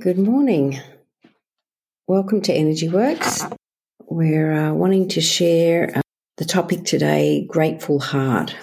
Good 0.00 0.16
morning. 0.16 0.78
Welcome 2.06 2.40
to 2.42 2.52
Energy 2.52 2.88
Works. 2.88 3.44
We're 4.08 4.52
uh, 4.52 4.72
wanting 4.72 5.08
to 5.08 5.20
share 5.20 5.90
uh, 5.92 6.02
the 6.36 6.44
topic 6.44 6.84
today 6.84 7.44
grateful 7.48 7.98
heart. 7.98 8.54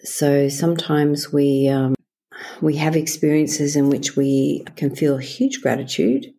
So 0.00 0.50
sometimes 0.50 1.32
we 1.32 1.68
um, 1.68 1.94
we 2.60 2.76
have 2.76 2.96
experiences 2.96 3.76
in 3.76 3.88
which 3.88 4.14
we 4.14 4.66
can 4.76 4.94
feel 4.94 5.16
huge 5.16 5.62
gratitude 5.62 6.34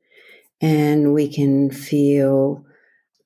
and 0.61 1.15
we 1.15 1.27
can 1.27 1.71
feel 1.71 2.63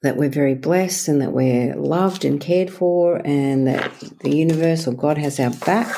that 0.04 0.16
we're 0.16 0.30
very 0.30 0.56
blessed 0.56 1.10
and 1.10 1.22
that 1.22 1.34
we're 1.34 1.76
loved 1.76 2.24
and 2.24 2.40
cared 2.40 2.72
for 2.72 3.22
and 3.26 3.68
that 3.68 3.92
the 4.22 4.34
universe 4.34 4.88
or 4.88 4.94
God 4.94 5.18
has 5.18 5.38
our 5.38 5.52
back. 5.66 5.94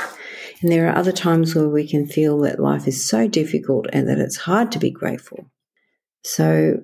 And 0.61 0.71
there 0.71 0.87
are 0.87 0.95
other 0.95 1.11
times 1.11 1.55
where 1.55 1.67
we 1.67 1.87
can 1.87 2.05
feel 2.05 2.39
that 2.41 2.59
life 2.59 2.87
is 2.87 3.07
so 3.07 3.27
difficult 3.27 3.87
and 3.91 4.07
that 4.07 4.19
it's 4.19 4.37
hard 4.37 4.71
to 4.73 4.79
be 4.79 4.91
grateful. 4.91 5.45
So 6.23 6.81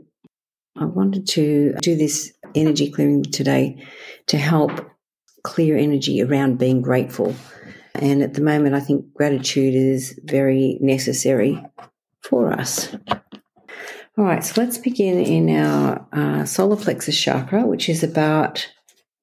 I 0.76 0.86
wanted 0.86 1.28
to 1.30 1.74
do 1.82 1.96
this 1.96 2.34
energy 2.56 2.90
clearing 2.90 3.24
today 3.24 3.86
to 4.28 4.38
help 4.38 4.72
clear 5.44 5.78
energy 5.78 6.22
around 6.22 6.58
being 6.58 6.82
grateful. 6.82 7.36
And 7.94 8.22
at 8.22 8.34
the 8.34 8.42
moment, 8.42 8.76
I 8.76 8.80
think 8.80 9.14
gratitude 9.14 9.76
is 9.76 10.20
very 10.24 10.78
necessary 10.82 11.64
for 12.22 12.52
us. 12.52 12.96
All 14.18 14.26
right, 14.26 14.44
so 14.44 14.60
let's 14.60 14.80
begin 14.80 15.20
in 15.20 15.56
our 15.56 16.08
uh, 16.12 16.46
solar 16.46 16.76
plexus 16.76 17.20
chakra, 17.20 17.66
which 17.68 17.88
is 17.88 18.04
about 18.04 18.68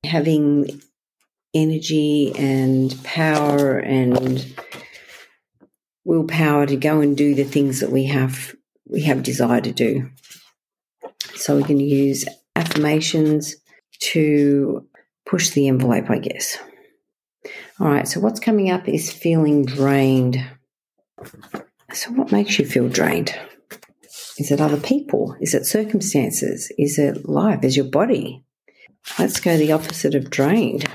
having 0.04 0.80
energy 1.54 2.32
and 2.36 2.96
power 3.04 3.78
and 3.78 4.54
willpower 6.04 6.66
to 6.66 6.76
go 6.76 7.00
and 7.00 7.16
do 7.16 7.34
the 7.34 7.44
things 7.44 7.80
that 7.80 7.90
we 7.90 8.06
have 8.06 8.54
we 8.86 9.02
have 9.02 9.22
desire 9.22 9.60
to 9.60 9.72
do. 9.72 10.10
So 11.34 11.56
we 11.56 11.64
can 11.64 11.80
use 11.80 12.24
affirmations 12.54 13.56
to 14.00 14.86
push 15.26 15.50
the 15.50 15.68
envelope, 15.68 16.10
I 16.10 16.18
guess. 16.18 16.58
All 17.80 17.88
right, 17.88 18.06
so 18.06 18.20
what's 18.20 18.40
coming 18.40 18.70
up 18.70 18.88
is 18.88 19.12
feeling 19.12 19.64
drained. 19.64 20.44
So, 21.92 22.10
what 22.12 22.32
makes 22.32 22.58
you 22.58 22.66
feel 22.66 22.88
drained? 22.88 23.34
Is 24.38 24.50
it 24.50 24.60
other 24.60 24.80
people? 24.80 25.36
Is 25.40 25.54
it 25.54 25.66
circumstances? 25.66 26.72
Is 26.78 26.98
it 26.98 27.28
life? 27.28 27.64
Is 27.64 27.76
your 27.76 27.86
body? 27.86 28.44
Let's 29.18 29.40
go 29.40 29.56
the 29.56 29.72
opposite 29.72 30.14
of 30.14 30.30
drained. 30.30 30.88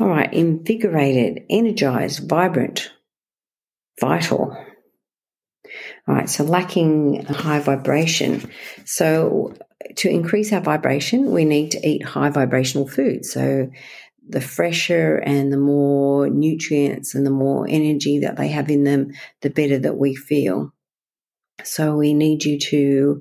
All 0.00 0.08
right, 0.08 0.32
invigorated, 0.32 1.44
energized, 1.50 2.26
vibrant, 2.26 2.90
vital. 4.00 4.56
All 6.08 6.14
right, 6.14 6.28
so 6.28 6.42
lacking 6.42 7.26
high 7.26 7.60
vibration. 7.60 8.50
So, 8.86 9.52
to 9.96 10.08
increase 10.08 10.54
our 10.54 10.62
vibration, 10.62 11.32
we 11.32 11.44
need 11.44 11.72
to 11.72 11.86
eat 11.86 12.02
high 12.02 12.30
vibrational 12.30 12.88
food. 12.88 13.26
So, 13.26 13.70
the 14.26 14.40
fresher 14.40 15.16
and 15.16 15.52
the 15.52 15.58
more 15.58 16.30
nutrients 16.30 17.14
and 17.14 17.26
the 17.26 17.30
more 17.30 17.66
energy 17.68 18.20
that 18.20 18.38
they 18.38 18.48
have 18.48 18.70
in 18.70 18.84
them, 18.84 19.12
the 19.42 19.50
better 19.50 19.78
that 19.80 19.98
we 19.98 20.14
feel. 20.14 20.72
So, 21.62 21.94
we 21.96 22.14
need 22.14 22.46
you 22.46 22.58
to 22.58 23.20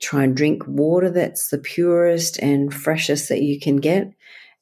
try 0.00 0.22
and 0.22 0.36
drink 0.36 0.62
water 0.68 1.10
that's 1.10 1.48
the 1.48 1.58
purest 1.58 2.38
and 2.38 2.72
freshest 2.72 3.28
that 3.30 3.42
you 3.42 3.58
can 3.58 3.78
get 3.78 4.12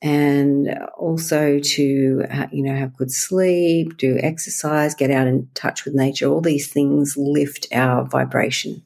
and 0.02 0.76
also 0.98 1.60
to 1.60 2.26
you 2.50 2.62
know 2.62 2.74
have 2.74 2.96
good 2.96 3.12
sleep 3.12 3.96
do 3.96 4.18
exercise 4.20 4.96
get 4.96 5.12
out 5.12 5.28
in 5.28 5.48
touch 5.54 5.84
with 5.84 5.94
nature. 5.94 6.26
All 6.26 6.40
these 6.40 6.70
things 6.70 7.16
lift 7.16 7.68
our 7.72 8.04
vibration 8.04 8.82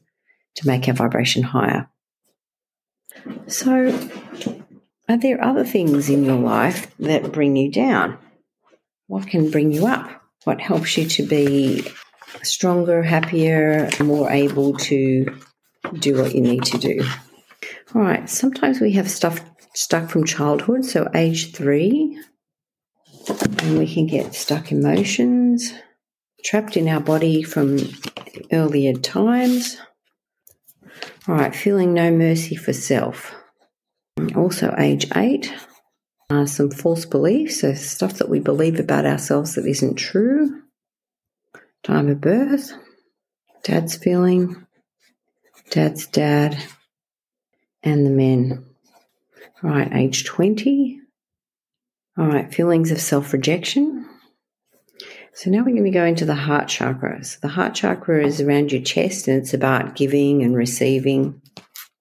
to 0.55 0.67
make 0.67 0.87
our 0.87 0.93
vibration 0.93 1.41
higher. 1.41 1.89
So 3.47 4.09
are 5.09 5.17
there 5.17 5.43
other 5.43 5.65
things 5.65 6.09
in 6.09 6.23
your 6.23 6.39
life 6.39 6.95
that 6.99 7.31
bring 7.31 7.55
you 7.55 7.71
down? 7.71 8.17
What 9.07 9.27
can 9.27 9.49
bring 9.49 9.71
you 9.71 9.87
up? 9.87 10.21
What 10.43 10.61
helps 10.61 10.97
you 10.97 11.05
to 11.05 11.23
be 11.23 11.87
stronger 12.43 13.01
happier 13.01 13.89
more 13.99 14.29
able 14.29 14.73
to 14.73 15.25
do 15.97 16.21
what 16.21 16.35
you 16.35 16.41
need 16.41 16.63
to 16.65 16.77
do? 16.77 17.03
All 17.95 18.01
right 18.03 18.29
sometimes 18.29 18.79
we 18.79 18.91
have 18.91 19.09
stuff 19.09 19.41
stuck 19.77 20.09
from 20.09 20.25
childhood, 20.25 20.83
so 20.83 21.07
age 21.13 21.53
three, 21.53 22.19
and 23.59 23.77
we 23.77 23.91
can 23.91 24.07
get 24.07 24.33
stuck 24.33 24.71
emotions, 24.71 25.71
trapped 26.43 26.75
in 26.75 26.87
our 26.87 26.99
body 26.99 27.43
from 27.43 27.77
earlier 28.51 28.93
times. 28.93 29.77
All 31.27 31.35
right, 31.35 31.55
feeling 31.55 31.93
no 31.93 32.09
mercy 32.09 32.55
for 32.55 32.73
self. 32.73 33.35
Also, 34.35 34.73
age 34.79 35.05
eight, 35.15 35.53
uh, 36.31 36.47
some 36.47 36.71
false 36.71 37.05
beliefs, 37.05 37.61
so 37.61 37.75
stuff 37.75 38.13
that 38.13 38.29
we 38.29 38.39
believe 38.39 38.79
about 38.79 39.05
ourselves 39.05 39.53
that 39.55 39.67
isn't 39.67 39.95
true. 39.95 40.63
Time 41.83 42.09
of 42.09 42.19
birth, 42.19 42.71
dad's 43.61 43.95
feeling, 43.95 44.65
dad's 45.69 46.07
dad, 46.07 46.57
and 47.83 48.07
the 48.07 48.09
men. 48.09 48.65
All 49.63 49.71
right, 49.71 49.91
age 49.91 50.23
20. 50.25 51.01
All 52.17 52.27
right, 52.27 52.53
feelings 52.53 52.91
of 52.91 53.01
self 53.01 53.33
rejection. 53.33 54.07
So 55.33 55.49
now 55.49 55.59
we're 55.59 55.71
going 55.71 55.83
to 55.83 55.91
go 55.91 56.05
into 56.05 56.25
the 56.25 56.35
heart 56.35 56.67
chakra. 56.67 57.23
So 57.23 57.37
the 57.41 57.47
heart 57.47 57.73
chakra 57.73 58.25
is 58.25 58.41
around 58.41 58.71
your 58.71 58.81
chest 58.81 59.27
and 59.27 59.37
it's 59.37 59.53
about 59.53 59.95
giving 59.95 60.43
and 60.43 60.55
receiving, 60.55 61.41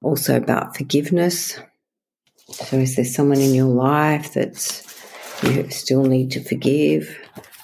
also 0.03 0.37
about 0.37 0.77
forgiveness. 0.77 1.59
So 2.51 2.79
is 2.79 2.97
there 2.97 3.05
someone 3.05 3.41
in 3.41 3.55
your 3.55 3.69
life 3.69 4.35
that 4.35 4.83
you 5.43 5.69
still 5.71 6.05
need 6.05 6.31
to 6.33 6.45
forgive? 6.45 7.19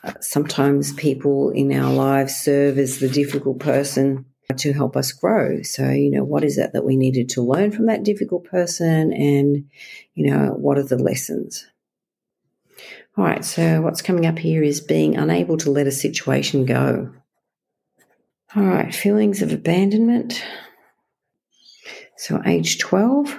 Uh, 0.05 0.13
sometimes 0.21 0.93
people 0.95 1.51
in 1.51 1.73
our 1.73 1.93
lives 1.93 2.35
serve 2.35 2.79
as 2.79 2.99
the 2.99 3.09
difficult 3.09 3.59
person 3.59 4.27
to 4.53 4.73
help 4.73 4.97
us 4.97 5.13
grow. 5.13 5.63
So, 5.63 5.89
you 5.91 6.11
know, 6.11 6.25
what 6.25 6.45
is 6.45 6.59
it 6.59 6.73
that 6.73 6.85
we 6.85 6.97
needed 6.97 7.29
to 7.31 7.43
learn 7.43 7.73
from 7.73 7.87
that 7.87 8.03
difficult 8.03 8.45
person? 8.45 9.13
And, 9.13 9.69
you 10.15 10.31
know, 10.31 10.55
what 10.57 10.79
are 10.79 10.83
the 10.83 10.99
lessons? 10.99 11.67
All 13.17 13.25
right, 13.25 13.45
so 13.45 13.83
what's 13.83 14.01
coming 14.01 14.25
up 14.25 14.39
here 14.39 14.63
is 14.63 14.81
being 14.81 15.17
unable 15.17 15.59
to 15.59 15.71
let 15.71 15.87
a 15.87 15.93
situation 15.93 16.65
go. 16.65 17.13
All 18.57 18.63
right, 18.63 18.95
feelings 18.95 19.43
of 19.43 19.53
abandonment. 19.53 20.43
So, 22.17 22.41
age 22.47 22.79
12, 22.79 23.37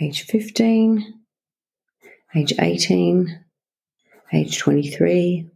age 0.00 0.22
15, 0.26 1.14
age 2.36 2.52
18, 2.58 3.44
age 4.32 4.58
23, 4.58 5.50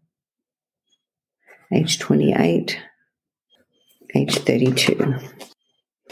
age 1.72 1.99
28, 1.99 2.81
age 4.14 4.36
32. 4.36 5.14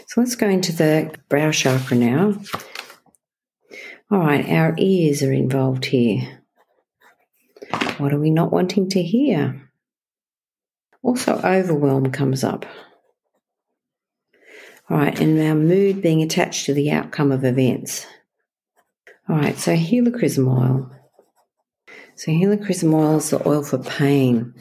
So 0.07 0.21
let's 0.21 0.37
go 0.37 0.49
into 0.49 0.73
the 0.73 1.15
brow 1.29 1.51
chakra 1.51 1.97
now. 1.97 2.35
All 4.11 4.21
right, 4.21 4.49
our 4.49 4.75
ears 4.79 5.23
are 5.23 5.33
involved 5.33 5.87
here. 5.87 6.43
What 7.99 8.13
are 8.13 8.21
we 8.21 8.31
not 8.31 8.53
wanting 8.53 8.89
to 8.91 9.03
hear? 9.03 9.71
Also, 11.03 11.41
overwhelm 11.43 12.13
comes 12.13 12.45
up. 12.45 12.67
All 14.89 14.99
right, 14.99 15.19
and 15.19 15.41
our 15.41 15.55
mood 15.55 16.03
being 16.03 16.23
attached 16.23 16.67
to 16.67 16.75
the 16.75 16.93
outcome 16.93 17.33
of 17.33 17.45
events. 17.45 18.07
All 19.29 19.37
right, 19.37 19.59
so 19.59 19.75
helichrysum 19.75 20.47
oil. 20.47 20.91
So 22.15 22.31
helichrysum 22.31 22.95
oil 22.95 23.17
is 23.17 23.31
the 23.31 23.47
oil 23.49 23.65
for 23.65 23.79
pain, 23.79 24.55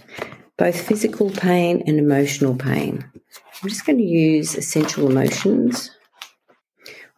both 0.57 0.81
physical 0.81 1.29
pain 1.29 1.83
and 1.85 1.99
emotional 1.99 2.55
pain. 2.55 3.05
I'm 3.61 3.69
just 3.69 3.85
going 3.85 3.97
to 3.97 4.03
use 4.03 4.55
essential 4.55 5.09
emotions. 5.09 5.91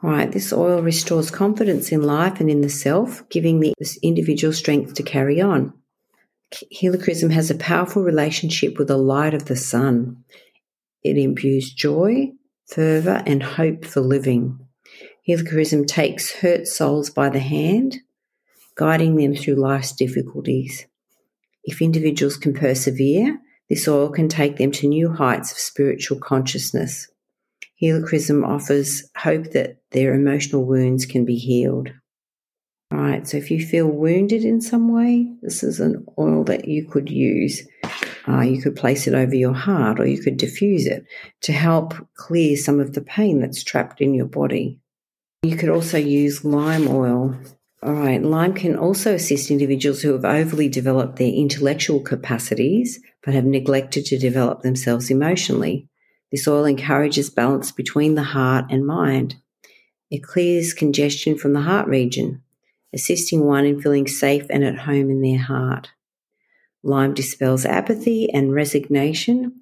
All 0.03 0.11
right, 0.11 0.31
this 0.31 0.53
oil 0.53 0.81
restores 0.81 1.31
confidence 1.31 1.91
in 1.91 2.03
life 2.03 2.39
and 2.39 2.49
in 2.49 2.61
the 2.61 2.69
self, 2.69 3.27
giving 3.29 3.59
the 3.59 3.73
individual 4.03 4.53
strength 4.53 4.93
to 4.93 5.03
carry 5.03 5.41
on. 5.41 5.73
Helichrysum 6.73 7.31
has 7.31 7.49
a 7.49 7.55
powerful 7.55 8.03
relationship 8.03 8.77
with 8.77 8.87
the 8.87 8.97
light 8.97 9.33
of 9.33 9.45
the 9.45 9.55
sun. 9.55 10.23
It 11.03 11.17
imbues 11.17 11.73
joy, 11.73 12.31
fervour, 12.67 13.23
and 13.25 13.41
hope 13.41 13.85
for 13.85 14.01
living. 14.01 14.59
Helichrysum 15.27 15.87
takes 15.87 16.31
hurt 16.31 16.67
souls 16.67 17.09
by 17.09 17.29
the 17.29 17.39
hand, 17.39 17.97
guiding 18.75 19.15
them 19.15 19.35
through 19.35 19.55
life's 19.55 19.91
difficulties. 19.91 20.85
If 21.63 21.81
individuals 21.81 22.37
can 22.37 22.53
persevere, 22.53 23.39
this 23.69 23.87
oil 23.87 24.09
can 24.09 24.29
take 24.29 24.57
them 24.57 24.71
to 24.71 24.87
new 24.87 25.11
heights 25.11 25.51
of 25.51 25.57
spiritual 25.57 26.19
consciousness. 26.19 27.07
Helichrysum 27.81 28.45
offers 28.47 29.09
hope 29.15 29.51
that 29.51 29.77
their 29.91 30.13
emotional 30.13 30.65
wounds 30.65 31.05
can 31.05 31.25
be 31.25 31.35
healed. 31.35 31.89
All 32.91 32.99
right, 32.99 33.27
so 33.27 33.37
if 33.37 33.51
you 33.51 33.63
feel 33.63 33.87
wounded 33.87 34.45
in 34.45 34.61
some 34.61 34.93
way, 34.93 35.29
this 35.41 35.61
is 35.61 35.79
an 35.81 36.05
oil 36.17 36.45
that 36.45 36.67
you 36.67 36.87
could 36.87 37.09
use. 37.09 37.67
Uh, 38.27 38.41
you 38.41 38.61
could 38.61 38.75
place 38.75 39.07
it 39.07 39.13
over 39.13 39.35
your 39.35 39.53
heart 39.53 39.99
or 39.99 40.05
you 40.05 40.21
could 40.21 40.37
diffuse 40.37 40.85
it 40.85 41.05
to 41.41 41.51
help 41.51 41.93
clear 42.15 42.55
some 42.55 42.79
of 42.79 42.93
the 42.93 43.01
pain 43.01 43.39
that's 43.39 43.63
trapped 43.63 44.01
in 44.01 44.13
your 44.13 44.25
body. 44.25 44.79
You 45.43 45.57
could 45.57 45.69
also 45.69 45.97
use 45.97 46.45
lime 46.45 46.87
oil. 46.87 47.37
All 47.83 47.93
right, 47.93 48.21
lime 48.21 48.53
can 48.53 48.75
also 48.75 49.13
assist 49.13 49.51
individuals 49.51 50.01
who 50.01 50.13
have 50.13 50.25
overly 50.25 50.67
developed 50.67 51.17
their 51.17 51.31
intellectual 51.31 51.99
capacities 51.99 52.99
but 53.27 53.35
have 53.35 53.43
neglected 53.43 54.05
to 54.05 54.17
develop 54.17 54.61
themselves 54.61 55.11
emotionally. 55.11 55.85
This 56.31 56.47
oil 56.47 56.63
encourages 56.63 57.29
balance 57.29 57.73
between 57.73 58.15
the 58.15 58.23
heart 58.23 58.63
and 58.69 58.87
mind. 58.87 59.35
It 60.09 60.23
clears 60.23 60.73
congestion 60.73 61.37
from 61.37 61.51
the 61.51 61.59
heart 61.59 61.89
region, 61.89 62.41
assisting 62.93 63.43
one 63.43 63.65
in 63.65 63.81
feeling 63.81 64.07
safe 64.07 64.45
and 64.49 64.63
at 64.63 64.77
home 64.77 65.09
in 65.09 65.21
their 65.21 65.39
heart. 65.39 65.89
Lime 66.83 67.13
dispels 67.13 67.65
apathy 67.65 68.31
and 68.31 68.53
resignation 68.53 69.59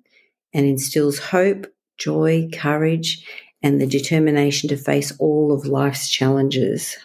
and 0.53 0.67
instills 0.67 1.17
hope, 1.17 1.65
joy, 1.97 2.47
courage, 2.53 3.25
and 3.63 3.81
the 3.81 3.87
determination 3.87 4.69
to 4.69 4.77
face 4.77 5.11
all 5.17 5.51
of 5.51 5.65
life's 5.65 6.07
challenges. 6.07 6.97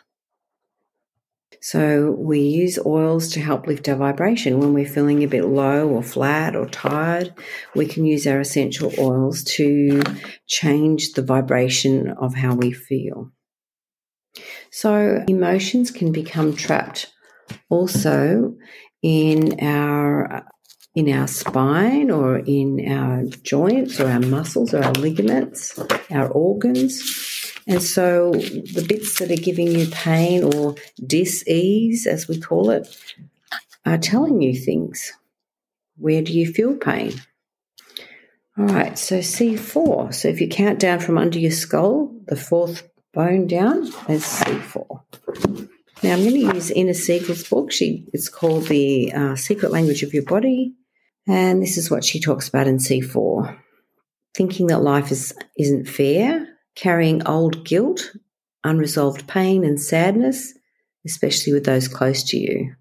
So, 1.61 2.13
we 2.13 2.41
use 2.41 2.79
oils 2.87 3.29
to 3.33 3.41
help 3.41 3.67
lift 3.67 3.89
our 3.89 3.97
vibration. 3.97 4.59
When 4.59 4.73
we're 4.73 4.89
feeling 4.89 5.23
a 5.23 5.29
bit 5.29 5.45
low 5.45 5.89
or 5.89 6.03
flat 6.03 6.57
or 6.57 6.67
tired, 6.67 7.35
we 7.75 7.87
can 7.87 8.07
use 8.07 8.27
our 8.27 8.41
essential 8.41 8.93
oils 8.99 9.45
to 9.57 10.03
change 10.47 11.13
the 11.13 11.23
vibration 11.23 12.09
of 12.09 12.35
how 12.35 12.55
we 12.55 12.73
feel. 12.73 13.31
So, 14.71 15.25
emotions 15.29 15.91
can 15.91 16.13
become 16.13 16.55
trapped 16.55 17.13
also 17.69 18.55
in 19.03 19.59
our 19.61 20.47
in 20.95 21.13
our 21.13 21.29
spine 21.29 22.11
or 22.11 22.39
in 22.39 22.91
our 22.91 23.25
joints 23.43 24.01
or 24.01 24.09
our 24.09 24.21
muscles 24.21 24.75
or 24.75 24.83
our 24.83 24.93
ligaments, 24.95 25.79
our 26.11 26.29
organs. 26.29 27.01
And 27.67 27.83
so 27.83 28.33
the 28.33 28.85
bits 28.89 29.19
that 29.19 29.31
are 29.31 29.37
giving 29.37 29.69
you 29.69 29.87
pain 29.89 30.43
or 30.43 30.77
dis-ease, 31.05 32.07
as 32.07 32.27
we 32.27 32.41
call 32.41 32.71
it, 32.71 32.97
are 33.85 33.99
telling 33.99 34.41
you 34.41 34.55
things. 34.55 35.13
Where 35.97 36.23
do 36.23 36.33
you 36.33 36.51
feel 36.53 36.75
pain? 36.75 37.21
All 38.59 38.67
right, 38.67 38.99
so 38.99 39.19
C4. 39.19 40.13
So 40.15 40.29
if 40.29 40.41
you 40.41 40.49
count 40.49 40.79
down 40.79 41.01
from 41.01 41.19
under 41.19 41.39
your 41.39 41.51
skull, 41.51 42.15
the 42.27 42.37
fourth 42.37 42.89
bone 43.13 43.47
down 43.47 43.87
is 44.09 44.25
C4. 44.25 45.03
Now 46.03 46.15
I'm 46.15 46.23
going 46.23 46.35
to 46.35 46.55
use 46.55 46.71
Inna 46.71 46.93
Segal's 46.93 47.49
book. 47.49 47.71
She 47.73 48.07
it's 48.13 48.29
called 48.29 48.69
The 48.69 49.13
uh, 49.13 49.37
Secret 49.37 49.71
Language 49.71 50.03
of 50.03 50.15
Your 50.15 50.25
Body, 50.25 50.75
and 51.27 51.63
this 51.63 51.77
is 51.77 51.91
what 51.91 52.05
she 52.05 52.21
talks 52.21 52.49
about 52.49 52.67
in 52.67 52.79
C4: 52.79 53.59
thinking 54.35 54.69
that 54.69 54.83
life 54.83 55.13
is 55.13 55.35
isn't 55.59 55.89
fair, 55.89 56.50
carrying 56.75 57.27
old 57.27 57.65
guilt, 57.65 58.15
unresolved 58.65 59.27
pain 59.27 59.65
and 59.65 59.81
sadness, 59.81 60.55
especially 61.07 61.53
with 61.53 61.65
those 61.65 61.89
close 61.89 62.23
to 62.25 62.37
you. 62.37 62.75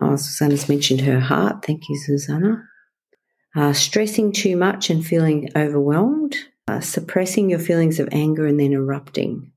Oh, 0.00 0.16
Susanna's 0.16 0.68
mentioned 0.68 1.00
her 1.02 1.20
heart. 1.20 1.64
Thank 1.64 1.88
you, 1.88 1.98
Susanna. 1.98 2.62
Uh, 3.54 3.72
stressing 3.72 4.32
too 4.32 4.56
much 4.56 4.90
and 4.90 5.04
feeling 5.04 5.48
overwhelmed, 5.56 6.36
uh, 6.68 6.80
suppressing 6.80 7.48
your 7.48 7.58
feelings 7.58 7.98
of 7.98 8.08
anger 8.12 8.46
and 8.46 8.60
then 8.60 8.72
erupting 8.72 9.52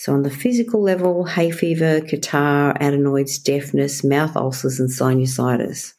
so, 0.00 0.14
on 0.14 0.22
the 0.22 0.30
physical 0.30 0.80
level, 0.80 1.26
hay 1.26 1.50
fever, 1.50 2.00
catarrh, 2.00 2.74
adenoids, 2.80 3.38
deafness, 3.38 4.02
mouth 4.02 4.34
ulcers, 4.34 4.80
and 4.80 4.88
sinusitis. 4.88 5.92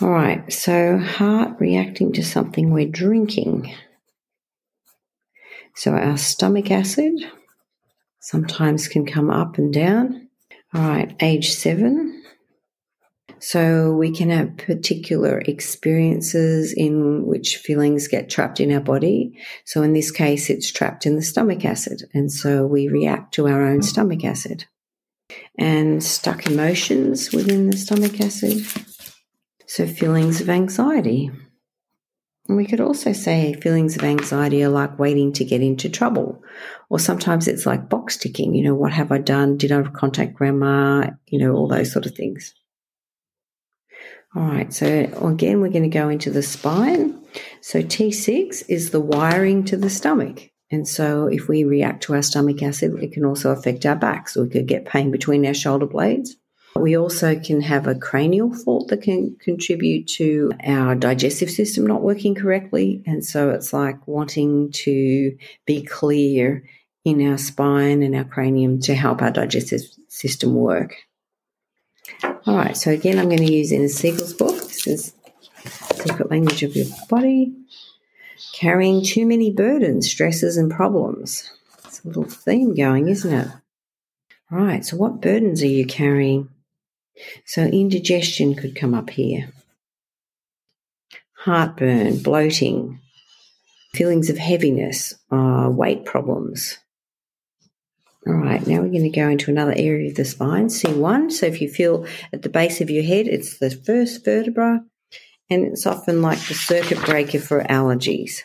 All 0.00 0.08
right, 0.08 0.50
so 0.50 0.96
heart 0.96 1.60
reacting 1.60 2.14
to 2.14 2.24
something 2.24 2.72
we're 2.72 2.88
drinking. 2.88 3.74
So, 5.74 5.92
our 5.92 6.16
stomach 6.16 6.70
acid 6.70 7.14
sometimes 8.20 8.88
can 8.88 9.06
come 9.06 9.30
up 9.30 9.58
and 9.58 9.72
down. 9.72 10.28
All 10.74 10.82
right, 10.82 11.16
age 11.20 11.50
seven, 11.50 12.20
so 13.40 13.92
we 13.92 14.10
can 14.10 14.28
have 14.28 14.58
particular 14.58 15.38
experiences 15.38 16.74
in 16.74 17.24
which 17.24 17.56
feelings 17.56 18.06
get 18.06 18.28
trapped 18.28 18.60
in 18.60 18.70
our 18.70 18.80
body. 18.80 19.32
So 19.64 19.82
in 19.82 19.94
this 19.94 20.10
case, 20.10 20.50
it's 20.50 20.70
trapped 20.70 21.06
in 21.06 21.16
the 21.16 21.22
stomach 21.22 21.64
acid. 21.64 22.02
And 22.12 22.30
so 22.30 22.66
we 22.66 22.88
react 22.88 23.32
to 23.34 23.48
our 23.48 23.66
own 23.66 23.82
stomach 23.82 24.24
acid. 24.24 24.66
And 25.58 26.04
stuck 26.04 26.46
emotions 26.46 27.32
within 27.32 27.70
the 27.70 27.78
stomach 27.78 28.20
acid. 28.20 28.62
So 29.66 29.86
feelings 29.86 30.42
of 30.42 30.50
anxiety. 30.50 31.30
And 32.50 32.56
we 32.56 32.66
could 32.66 32.80
also 32.80 33.12
say 33.12 33.54
feelings 33.54 33.94
of 33.94 34.02
anxiety 34.02 34.64
are 34.64 34.68
like 34.68 34.98
waiting 34.98 35.32
to 35.34 35.44
get 35.44 35.60
into 35.60 35.88
trouble. 35.88 36.42
Or 36.88 36.98
sometimes 36.98 37.46
it's 37.46 37.64
like 37.64 37.88
box 37.88 38.16
ticking, 38.16 38.56
you 38.56 38.64
know, 38.64 38.74
what 38.74 38.90
have 38.90 39.12
I 39.12 39.18
done? 39.18 39.56
Did 39.56 39.70
I 39.70 39.80
contact 39.82 40.34
grandma? 40.34 41.10
You 41.28 41.38
know, 41.38 41.52
all 41.52 41.68
those 41.68 41.92
sort 41.92 42.06
of 42.06 42.16
things. 42.16 42.52
All 44.34 44.42
right, 44.42 44.72
so 44.72 44.86
again, 45.22 45.60
we're 45.60 45.68
going 45.68 45.88
to 45.88 45.88
go 45.88 46.08
into 46.08 46.28
the 46.28 46.42
spine. 46.42 47.24
So 47.60 47.82
T6 47.82 48.64
is 48.68 48.90
the 48.90 48.98
wiring 48.98 49.64
to 49.66 49.76
the 49.76 49.88
stomach. 49.88 50.50
And 50.72 50.88
so 50.88 51.28
if 51.28 51.46
we 51.46 51.62
react 51.62 52.02
to 52.04 52.14
our 52.14 52.22
stomach 52.22 52.64
acid, 52.64 53.00
it 53.00 53.12
can 53.12 53.24
also 53.24 53.52
affect 53.52 53.86
our 53.86 53.94
back. 53.94 54.28
So 54.28 54.42
we 54.42 54.48
could 54.48 54.66
get 54.66 54.86
pain 54.86 55.12
between 55.12 55.46
our 55.46 55.54
shoulder 55.54 55.86
blades. 55.86 56.34
We 56.80 56.96
also 56.96 57.38
can 57.38 57.60
have 57.60 57.86
a 57.86 57.94
cranial 57.94 58.54
fault 58.54 58.88
that 58.88 59.02
can 59.02 59.36
contribute 59.40 60.08
to 60.08 60.50
our 60.64 60.94
digestive 60.94 61.50
system 61.50 61.86
not 61.86 62.02
working 62.02 62.34
correctly. 62.34 63.02
And 63.06 63.24
so 63.24 63.50
it's 63.50 63.72
like 63.72 64.06
wanting 64.08 64.72
to 64.72 65.36
be 65.66 65.82
clear 65.82 66.64
in 67.04 67.26
our 67.30 67.38
spine 67.38 68.02
and 68.02 68.14
our 68.14 68.24
cranium 68.24 68.80
to 68.80 68.94
help 68.94 69.22
our 69.22 69.30
digestive 69.30 69.82
system 70.08 70.54
work. 70.54 70.94
All 72.46 72.56
right, 72.56 72.76
so 72.76 72.90
again, 72.90 73.18
I'm 73.18 73.28
going 73.28 73.46
to 73.46 73.52
use 73.52 73.72
Inna 73.72 73.88
Segal's 73.88 74.34
book. 74.34 74.56
This 74.56 74.86
is 74.86 75.14
Secret 75.64 76.30
Language 76.30 76.62
of 76.62 76.74
Your 76.74 76.86
Body. 77.08 77.54
Carrying 78.54 79.04
too 79.04 79.26
many 79.26 79.52
burdens, 79.52 80.10
stresses, 80.10 80.56
and 80.56 80.70
problems. 80.70 81.50
It's 81.84 82.04
a 82.04 82.08
little 82.08 82.24
theme 82.24 82.74
going, 82.74 83.08
isn't 83.08 83.32
it? 83.32 83.48
All 84.50 84.58
right, 84.58 84.84
so 84.84 84.96
what 84.96 85.20
burdens 85.20 85.62
are 85.62 85.66
you 85.66 85.86
carrying? 85.86 86.48
So 87.44 87.62
indigestion 87.62 88.54
could 88.54 88.76
come 88.76 88.94
up 88.94 89.10
here. 89.10 89.50
Heartburn, 91.38 92.22
bloating, 92.22 93.00
feelings 93.94 94.30
of 94.30 94.38
heaviness, 94.38 95.14
uh, 95.30 95.68
weight 95.70 96.04
problems, 96.04 96.78
all 98.26 98.34
right, 98.34 98.64
now 98.66 98.82
we're 98.82 98.90
going 98.90 99.02
to 99.02 99.08
go 99.08 99.30
into 99.30 99.50
another 99.50 99.72
area 99.74 100.10
of 100.10 100.16
the 100.16 100.26
spine, 100.26 100.66
C1. 100.66 101.32
So 101.32 101.46
if 101.46 101.62
you 101.62 101.70
feel 101.70 102.06
at 102.34 102.42
the 102.42 102.50
base 102.50 102.82
of 102.82 102.90
your 102.90 103.02
head, 103.02 103.26
it's 103.26 103.58
the 103.58 103.70
first 103.70 104.26
vertebra, 104.26 104.84
and 105.48 105.64
it's 105.64 105.86
often 105.86 106.20
like 106.20 106.38
the 106.40 106.52
circuit 106.52 107.02
breaker 107.06 107.38
for 107.38 107.62
allergies. 107.62 108.42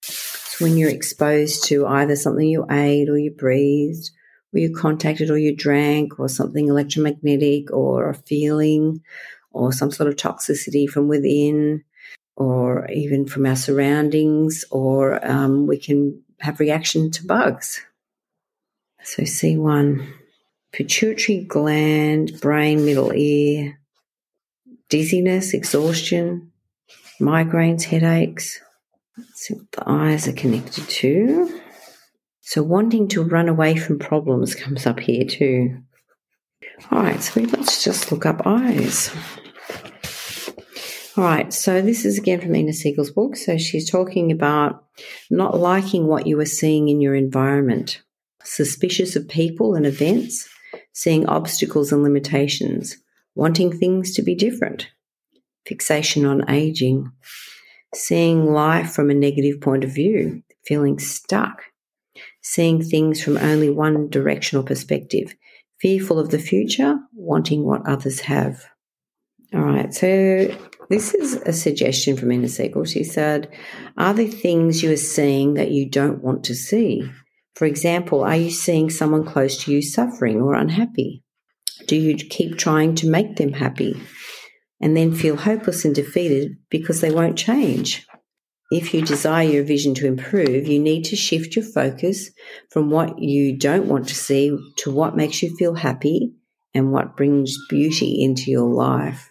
So 0.00 0.64
when 0.64 0.78
you're 0.78 0.88
exposed 0.88 1.64
to 1.64 1.86
either 1.86 2.16
something 2.16 2.48
you 2.48 2.64
ate 2.70 3.10
or 3.10 3.18
you 3.18 3.30
breathed, 3.30 4.10
you 4.52 4.74
contacted 4.74 5.30
or 5.30 5.38
you 5.38 5.54
drank, 5.54 6.18
or 6.18 6.28
something 6.28 6.68
electromagnetic, 6.68 7.70
or 7.70 8.10
a 8.10 8.14
feeling, 8.14 9.02
or 9.50 9.72
some 9.72 9.90
sort 9.90 10.08
of 10.08 10.16
toxicity 10.16 10.88
from 10.88 11.08
within, 11.08 11.84
or 12.36 12.88
even 12.90 13.26
from 13.26 13.46
our 13.46 13.56
surroundings, 13.56 14.64
or 14.70 15.24
um, 15.26 15.66
we 15.66 15.78
can 15.78 16.22
have 16.40 16.60
reaction 16.60 17.10
to 17.10 17.26
bugs. 17.26 17.80
So 19.02 19.22
C1, 19.22 20.06
pituitary 20.72 21.44
gland, 21.44 22.40
brain, 22.40 22.84
middle 22.84 23.12
ear, 23.12 23.78
dizziness, 24.88 25.54
exhaustion, 25.54 26.52
migraines, 27.20 27.84
headaches. 27.84 28.60
Let's 29.16 29.40
see 29.40 29.54
what 29.54 29.72
the 29.72 29.82
eyes 29.90 30.28
are 30.28 30.32
connected 30.32 30.88
to. 30.88 31.60
So 32.48 32.62
wanting 32.62 33.08
to 33.08 33.22
run 33.22 33.46
away 33.46 33.76
from 33.76 33.98
problems 33.98 34.54
comes 34.54 34.86
up 34.86 35.00
here 35.00 35.22
too. 35.22 35.82
All 36.90 37.02
right, 37.02 37.22
so 37.22 37.42
let's 37.42 37.84
just 37.84 38.10
look 38.10 38.24
up 38.24 38.40
eyes. 38.46 39.14
All 41.18 41.24
right, 41.24 41.52
so 41.52 41.82
this 41.82 42.06
is 42.06 42.16
again 42.16 42.40
from 42.40 42.54
Inna 42.54 42.70
Segal's 42.70 43.10
book. 43.10 43.36
So 43.36 43.58
she's 43.58 43.90
talking 43.90 44.32
about 44.32 44.82
not 45.30 45.58
liking 45.58 46.06
what 46.06 46.26
you 46.26 46.40
are 46.40 46.46
seeing 46.46 46.88
in 46.88 47.02
your 47.02 47.14
environment 47.14 48.00
suspicious 48.42 49.14
of 49.14 49.28
people 49.28 49.74
and 49.74 49.84
events, 49.84 50.48
seeing 50.94 51.26
obstacles 51.26 51.92
and 51.92 52.02
limitations, 52.02 52.96
wanting 53.34 53.76
things 53.76 54.14
to 54.14 54.22
be 54.22 54.34
different, 54.34 54.88
fixation 55.66 56.24
on 56.24 56.48
aging, 56.48 57.12
seeing 57.94 58.46
life 58.46 58.90
from 58.90 59.10
a 59.10 59.14
negative 59.14 59.60
point 59.60 59.84
of 59.84 59.94
view, 59.94 60.42
feeling 60.64 60.98
stuck, 60.98 61.60
seeing 62.42 62.82
things 62.82 63.22
from 63.22 63.36
only 63.38 63.70
one 63.70 64.08
directional 64.08 64.64
perspective, 64.64 65.34
fearful 65.80 66.18
of 66.18 66.30
the 66.30 66.38
future, 66.38 66.96
wanting 67.14 67.64
what 67.64 67.86
others 67.86 68.20
have. 68.20 68.64
All 69.54 69.60
right, 69.60 69.92
so 69.92 70.54
This 70.90 71.14
is 71.14 71.34
a 71.34 71.52
suggestion 71.52 72.16
from 72.16 72.32
Inna 72.32 72.46
Segal. 72.46 72.90
She 72.90 73.04
said, 73.04 73.52
Are 73.98 74.14
there 74.14 74.26
things 74.26 74.82
you 74.82 74.90
are 74.92 74.96
seeing 74.96 75.54
that 75.54 75.70
you 75.70 75.88
don't 75.88 76.22
want 76.22 76.44
to 76.44 76.54
see? 76.54 77.10
For 77.54 77.66
example, 77.66 78.24
are 78.24 78.36
you 78.36 78.50
seeing 78.50 78.88
someone 78.88 79.24
close 79.24 79.64
to 79.64 79.72
you 79.72 79.82
suffering 79.82 80.40
or 80.40 80.54
unhappy? 80.54 81.24
Do 81.86 81.96
you 81.96 82.14
keep 82.16 82.56
trying 82.56 82.94
to 82.96 83.08
make 83.08 83.36
them 83.36 83.52
happy 83.52 84.00
and 84.80 84.96
then 84.96 85.14
feel 85.14 85.36
hopeless 85.36 85.84
and 85.84 85.94
defeated 85.94 86.56
because 86.70 87.00
they 87.00 87.10
won't 87.10 87.36
change? 87.36 88.06
If 88.70 88.92
you 88.92 89.00
desire 89.00 89.48
your 89.48 89.64
vision 89.64 89.94
to 89.94 90.06
improve, 90.06 90.68
you 90.68 90.78
need 90.78 91.04
to 91.06 91.16
shift 91.16 91.56
your 91.56 91.64
focus 91.64 92.30
from 92.70 92.90
what 92.90 93.18
you 93.18 93.56
don't 93.56 93.86
want 93.86 94.08
to 94.08 94.14
see 94.14 94.54
to 94.78 94.90
what 94.90 95.16
makes 95.16 95.42
you 95.42 95.56
feel 95.56 95.74
happy 95.74 96.34
and 96.74 96.92
what 96.92 97.16
brings 97.16 97.56
beauty 97.70 98.22
into 98.22 98.50
your 98.50 98.68
life. 98.68 99.30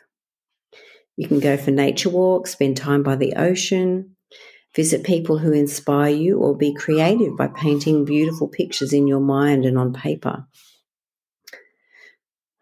You 1.17 1.27
can 1.27 1.39
go 1.39 1.55
for 1.55 1.71
nature 1.71 2.09
walks, 2.09 2.51
spend 2.51 2.77
time 2.77 3.03
by 3.03 3.15
the 3.15 3.33
ocean, 3.35 4.15
visit 4.75 5.03
people 5.03 5.37
who 5.37 5.51
inspire 5.51 6.13
you, 6.13 6.39
or 6.39 6.57
be 6.57 6.73
creative 6.73 7.37
by 7.37 7.47
painting 7.47 8.05
beautiful 8.05 8.47
pictures 8.47 8.93
in 8.93 9.07
your 9.07 9.19
mind 9.19 9.65
and 9.65 9.77
on 9.77 9.93
paper. 9.93 10.47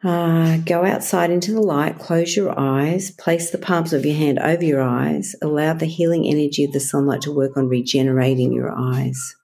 Uh, 0.06 0.58
go 0.58 0.86
outside 0.86 1.32
into 1.32 1.52
the 1.52 1.62
light, 1.62 1.98
close 1.98 2.36
your 2.36 2.58
eyes, 2.60 3.10
place 3.10 3.50
the 3.50 3.58
palms 3.58 3.92
of 3.92 4.06
your 4.06 4.16
hand 4.16 4.38
over 4.38 4.64
your 4.64 4.84
eyes, 4.84 5.36
allow 5.42 5.74
the 5.74 5.88
healing 5.88 6.28
energy 6.28 6.64
of 6.64 6.72
the 6.74 6.80
sunlight 6.80 7.22
to 7.22 7.32
work 7.34 7.58
on 7.58 7.68
regenerating 7.68 8.54
your 8.54 8.72
eyes. 8.72 9.36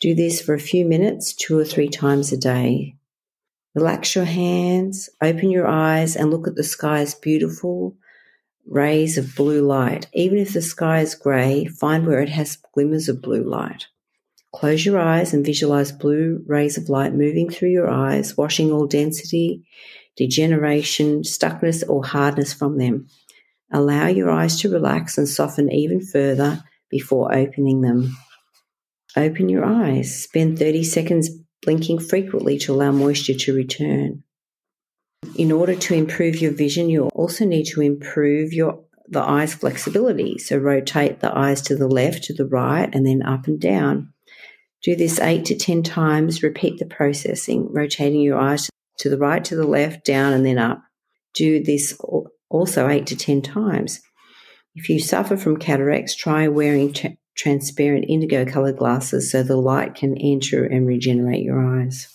Do 0.00 0.14
this 0.14 0.40
for 0.40 0.54
a 0.54 0.60
few 0.60 0.84
minutes, 0.84 1.34
two 1.34 1.58
or 1.58 1.64
three 1.64 1.88
times 1.88 2.30
a 2.30 2.36
day. 2.36 2.94
Relax 3.74 4.14
your 4.14 4.24
hands, 4.24 5.10
open 5.20 5.50
your 5.50 5.66
eyes, 5.66 6.14
and 6.14 6.30
look 6.30 6.46
at 6.46 6.54
the 6.54 6.62
sky's 6.62 7.16
beautiful 7.16 7.96
rays 8.66 9.18
of 9.18 9.34
blue 9.34 9.62
light. 9.62 10.06
Even 10.12 10.38
if 10.38 10.52
the 10.52 10.62
sky 10.62 11.00
is 11.00 11.16
grey, 11.16 11.64
find 11.64 12.06
where 12.06 12.20
it 12.20 12.28
has 12.28 12.58
glimmers 12.72 13.08
of 13.08 13.20
blue 13.20 13.42
light. 13.42 13.88
Close 14.54 14.86
your 14.86 15.00
eyes 15.00 15.34
and 15.34 15.44
visualize 15.44 15.90
blue 15.90 16.40
rays 16.46 16.78
of 16.78 16.88
light 16.88 17.12
moving 17.12 17.50
through 17.50 17.70
your 17.70 17.90
eyes, 17.90 18.36
washing 18.36 18.70
all 18.70 18.86
density, 18.86 19.66
degeneration, 20.16 21.22
stuckness, 21.22 21.82
or 21.88 22.04
hardness 22.04 22.52
from 22.52 22.78
them. 22.78 23.08
Allow 23.72 24.06
your 24.06 24.30
eyes 24.30 24.60
to 24.60 24.70
relax 24.70 25.18
and 25.18 25.28
soften 25.28 25.72
even 25.72 26.00
further 26.00 26.62
before 26.88 27.34
opening 27.34 27.80
them. 27.80 28.16
Open 29.16 29.48
your 29.48 29.64
eyes. 29.64 30.22
Spend 30.22 30.56
30 30.56 30.84
seconds 30.84 31.30
blinking 31.62 31.98
frequently 31.98 32.56
to 32.58 32.72
allow 32.72 32.92
moisture 32.92 33.34
to 33.34 33.54
return. 33.54 34.22
In 35.34 35.50
order 35.50 35.74
to 35.74 35.94
improve 35.94 36.40
your 36.40 36.52
vision, 36.52 36.88
you 36.88 37.08
also 37.08 37.44
need 37.44 37.64
to 37.64 37.80
improve 37.80 38.52
your 38.52 38.84
the 39.08 39.20
eye's 39.20 39.52
flexibility. 39.52 40.38
So 40.38 40.56
rotate 40.56 41.20
the 41.20 41.36
eyes 41.36 41.60
to 41.62 41.76
the 41.76 41.88
left, 41.88 42.22
to 42.24 42.32
the 42.32 42.46
right, 42.46 42.88
and 42.94 43.04
then 43.04 43.22
up 43.22 43.48
and 43.48 43.60
down. 43.60 44.13
Do 44.84 44.94
this 44.94 45.18
eight 45.18 45.46
to 45.46 45.56
10 45.56 45.82
times. 45.82 46.42
Repeat 46.42 46.78
the 46.78 46.84
processing, 46.84 47.72
rotating 47.72 48.20
your 48.20 48.38
eyes 48.38 48.68
to 48.98 49.08
the 49.08 49.18
right, 49.18 49.42
to 49.46 49.56
the 49.56 49.66
left, 49.66 50.04
down, 50.04 50.34
and 50.34 50.44
then 50.44 50.58
up. 50.58 50.82
Do 51.32 51.62
this 51.62 51.98
also 52.50 52.88
eight 52.88 53.06
to 53.06 53.16
10 53.16 53.40
times. 53.40 54.00
If 54.74 54.90
you 54.90 55.00
suffer 55.00 55.36
from 55.38 55.56
cataracts, 55.56 56.14
try 56.14 56.48
wearing 56.48 56.92
tra- 56.92 57.16
transparent 57.34 58.04
indigo 58.08 58.44
colored 58.44 58.76
glasses 58.76 59.30
so 59.30 59.42
the 59.42 59.56
light 59.56 59.94
can 59.94 60.16
enter 60.18 60.64
and 60.64 60.86
regenerate 60.86 61.42
your 61.42 61.64
eyes. 61.80 62.08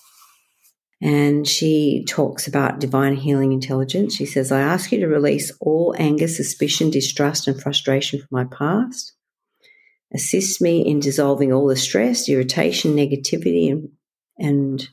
And 1.01 1.47
she 1.47 2.05
talks 2.07 2.47
about 2.47 2.79
divine 2.79 3.15
healing 3.15 3.53
intelligence. 3.53 4.15
She 4.15 4.25
says, 4.25 4.51
I 4.51 4.59
ask 4.59 4.91
you 4.91 4.99
to 4.99 5.07
release 5.07 5.51
all 5.61 5.95
anger, 5.97 6.27
suspicion, 6.27 6.89
distrust, 6.89 7.47
and 7.47 7.59
frustration 7.59 8.19
from 8.19 8.27
my 8.31 8.43
past. 8.43 9.13
Assist 10.13 10.61
me 10.61 10.85
in 10.85 10.99
dissolving 10.99 11.53
all 11.53 11.67
the 11.67 11.75
stress, 11.75 12.27
irritation, 12.27 12.95
negativity, 12.95 13.71
and, 13.71 13.89
and 14.37 14.89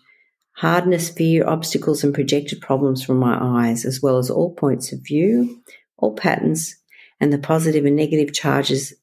hardness, 0.57 1.09
fear, 1.09 1.47
obstacles, 1.47 2.05
and 2.05 2.15
projected 2.15 2.61
problems 2.61 3.03
from 3.03 3.19
my 3.19 3.39
eyes, 3.41 3.85
as 3.85 4.03
well 4.03 4.19
as 4.19 4.31
all 4.31 4.55
points 4.55 4.93
of 4.93 5.01
view, 5.03 5.63
all 5.97 6.15
patterns, 6.15 6.77
and 7.21 7.33
the 7.33 7.39
positive 7.39 7.87
and 7.87 7.97
negative 7.97 8.35
charges 8.35 8.95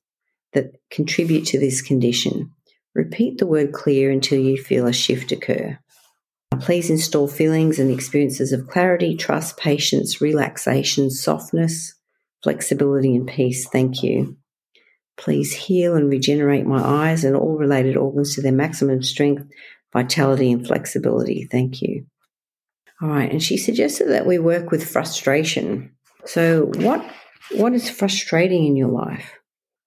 that 0.54 0.76
contribute 0.92 1.46
to 1.46 1.60
this 1.60 1.82
condition. 1.82 2.52
Repeat 2.94 3.40
the 3.40 3.48
word 3.48 3.74
clear 3.74 4.12
until 4.12 4.40
you 4.40 4.56
feel 4.58 4.86
a 4.86 4.94
shift 4.94 5.32
occur. 5.32 5.80
Please 6.60 6.92
install 6.92 7.28
feelings 7.28 7.80
and 7.80 7.90
experiences 7.90 8.52
of 8.52 8.68
clarity, 8.68 9.16
trust, 9.16 9.58
patience, 9.58 10.22
relaxation, 10.22 11.10
softness, 11.10 11.96
flexibility, 12.44 13.16
and 13.16 13.28
peace. 13.28 13.68
Thank 13.68 14.04
you. 14.04 14.38
Please 15.24 15.54
heal 15.54 15.96
and 15.96 16.10
regenerate 16.10 16.66
my 16.66 16.84
eyes 16.84 17.24
and 17.24 17.34
all 17.34 17.56
related 17.56 17.96
organs 17.96 18.36
to 18.36 18.42
their 18.42 18.52
maximum 18.52 19.02
strength, 19.02 19.46
vitality, 19.94 20.52
and 20.52 20.68
flexibility. 20.68 21.48
Thank 21.50 21.82
you. 21.82 22.06
All 23.02 23.08
right, 23.08 23.32
and 23.32 23.42
she 23.42 23.56
suggested 23.56 24.10
that 24.10 24.26
we 24.26 24.38
work 24.38 24.70
with 24.70 24.86
frustration. 24.86 25.92
So, 26.26 26.72
what 26.76 27.10
what 27.54 27.72
is 27.72 27.90
frustrating 27.90 28.66
in 28.66 28.76
your 28.76 28.90
life? 28.90 29.32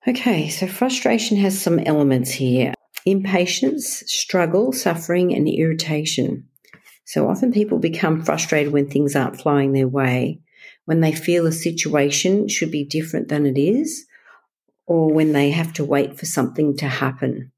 Okay, 0.08 0.48
so 0.48 0.66
frustration 0.66 1.36
has 1.36 1.60
some 1.60 1.80
elements 1.80 2.30
here 2.30 2.72
impatience, 3.04 4.02
struggle, 4.06 4.72
suffering, 4.72 5.34
and 5.34 5.46
irritation. 5.46 6.48
So 7.04 7.28
often 7.28 7.52
people 7.52 7.78
become 7.78 8.24
frustrated 8.24 8.72
when 8.72 8.88
things 8.88 9.14
aren't 9.14 9.40
flowing 9.40 9.72
their 9.72 9.86
way, 9.86 10.40
when 10.86 11.02
they 11.02 11.12
feel 11.12 11.46
a 11.46 11.52
situation 11.52 12.48
should 12.48 12.70
be 12.70 12.84
different 12.84 13.28
than 13.28 13.44
it 13.44 13.58
is, 13.58 14.05
or 14.86 15.12
when 15.12 15.32
they 15.32 15.50
have 15.50 15.72
to 15.74 15.84
wait 15.84 16.18
for 16.18 16.26
something 16.26 16.76
to 16.76 16.86
happen. 16.86 17.52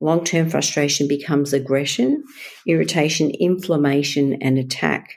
Long 0.00 0.24
term 0.24 0.50
frustration 0.50 1.08
becomes 1.08 1.52
aggression, 1.52 2.24
irritation, 2.66 3.30
inflammation, 3.30 4.34
and 4.42 4.58
attack. 4.58 5.14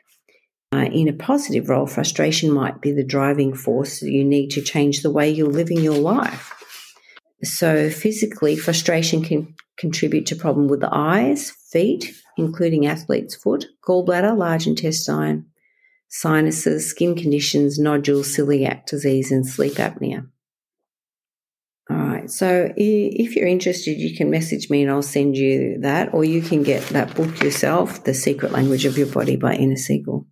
Uh, 0.72 0.86
in 0.86 1.08
a 1.08 1.14
positive 1.14 1.68
role, 1.68 1.88
frustration 1.88 2.52
might 2.52 2.80
be 2.80 2.92
the 2.92 3.04
driving 3.04 3.56
force 3.56 4.02
you 4.02 4.24
need 4.24 4.50
to 4.52 4.62
change 4.62 5.02
the 5.02 5.12
way 5.12 5.30
you're 5.30 5.48
living 5.48 5.80
your 5.80 5.98
life. 5.98 6.54
So, 7.44 7.90
physically, 7.90 8.56
frustration 8.56 9.24
can 9.24 9.56
contribute 9.78 10.28
to 10.28 10.36
problem 10.36 10.68
with 10.68 10.82
the 10.82 10.94
eyes, 10.94 11.52
feet, 11.72 12.14
including 12.38 12.86
athlete's 12.86 13.36
foot, 13.36 13.66
gallbladder, 13.88 14.38
large 14.38 14.68
intestine, 14.68 15.46
sinuses, 16.10 16.90
skin 16.90 17.16
conditions, 17.16 17.80
nodules, 17.80 18.36
celiac 18.36 18.86
disease, 18.86 19.32
and 19.32 19.48
sleep 19.48 19.74
apnea. 19.74 20.28
All 21.90 21.98
right. 21.98 22.30
So 22.30 22.72
if 22.78 23.36
you're 23.36 23.48
interested, 23.48 23.98
you 23.98 24.16
can 24.16 24.30
message 24.30 24.70
me 24.70 24.84
and 24.84 24.92
I'll 24.92 25.02
send 25.02 25.36
you 25.36 25.80
that, 25.80 26.14
or 26.14 26.24
you 26.24 26.42
can 26.42 26.62
get 26.62 26.84
that 26.90 27.16
book 27.16 27.42
yourself, 27.42 28.04
The 28.04 28.14
Secret 28.14 28.52
Language 28.52 28.86
of 28.86 28.98
Your 28.98 29.08
Body 29.08 29.38
by 29.38 29.56
Inna 29.56 29.74
Segal. 29.74 30.26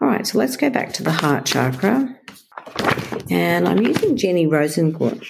All 0.00 0.08
right. 0.08 0.26
So 0.26 0.38
let's 0.38 0.56
go 0.56 0.70
back 0.70 0.92
to 0.94 1.04
the 1.04 1.12
heart 1.12 1.46
chakra. 1.46 2.18
And 3.30 3.68
I'm 3.68 3.82
using 3.82 4.16
Jenny 4.16 4.46
Rosengren, 4.46 5.24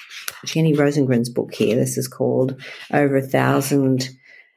Jenny 0.46 0.74
Rosengren's 0.74 1.28
book 1.28 1.54
here. 1.54 1.76
This 1.76 1.98
is 1.98 2.08
called 2.08 2.60
Over 2.92 3.16
a 3.16 3.22
Thousand 3.22 4.08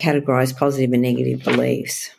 Categorized 0.02 0.58
Positive 0.58 0.94
and 0.94 1.02
Negative 1.02 1.44
Beliefs. 1.44 2.12